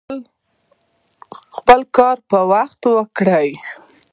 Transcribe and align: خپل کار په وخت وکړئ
خپل 1.55 1.79
کار 1.97 2.17
په 2.29 2.39
وخت 2.51 2.81
وکړئ 2.95 3.49